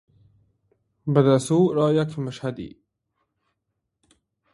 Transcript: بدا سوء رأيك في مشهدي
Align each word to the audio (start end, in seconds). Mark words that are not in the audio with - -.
بدا 1.07 1.37
سوء 1.37 1.75
رأيك 1.75 2.09
في 2.09 2.21
مشهدي 2.21 2.79